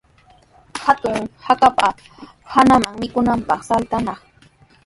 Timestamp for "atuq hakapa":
0.91-1.87